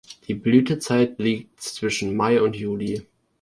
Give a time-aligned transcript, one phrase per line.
[0.27, 3.05] Die Blütezeit liegt zwischen Mai und Juli.